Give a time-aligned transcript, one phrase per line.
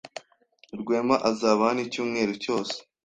[0.79, 2.75] Rwema azaba hano icyumweru cyose.